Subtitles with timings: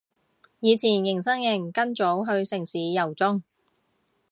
[0.61, 3.43] 以前迎新營跟組去城市遊蹤